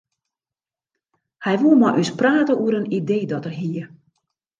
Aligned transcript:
Hy 1.45 1.53
woe 1.61 1.75
mei 1.81 1.97
ús 2.01 2.11
prate 2.19 2.53
oer 2.61 2.75
in 2.79 2.91
idee 2.99 3.25
dat 3.31 3.45
er 3.49 3.55
hie. 3.61 3.85